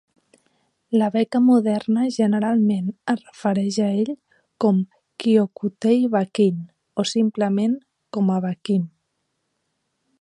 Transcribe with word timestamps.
La 1.01 1.09
beca 1.15 1.41
moderna 1.49 2.05
generalment 2.15 2.87
es 3.13 3.21
refereix 3.27 3.77
a 3.87 3.91
ell 3.99 4.11
com 4.65 4.81
Kyokutei 5.25 6.01
Bakin, 6.17 6.65
o 7.05 7.07
simplement 7.13 7.77
com 8.19 8.33
a 8.39 8.43
Bakin. 8.49 8.91